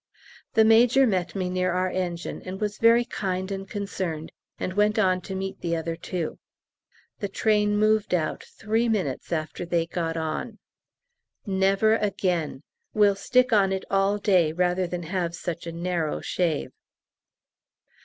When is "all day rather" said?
13.91-14.87